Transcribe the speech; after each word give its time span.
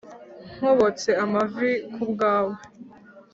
Nkobotse 0.55 1.09
amavi 1.23 1.71
kubwawe 1.93 2.55